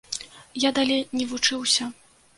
Я 0.63 0.71
далей 0.79 1.05
не 1.19 1.27
вучыўся. 1.35 1.91